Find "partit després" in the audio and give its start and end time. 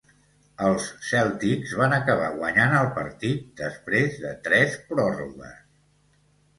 2.97-4.21